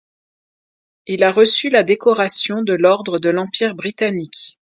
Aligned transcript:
Il 1.05 1.23
a 1.23 1.31
reçu 1.31 1.69
la 1.69 1.83
décoration 1.83 2.63
de 2.63 2.73
l’ordre 2.73 3.19
de 3.19 3.29
l'Empire 3.29 3.75
britannique. 3.75 4.57